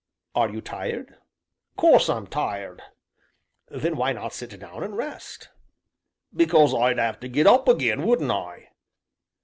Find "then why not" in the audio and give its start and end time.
3.67-4.33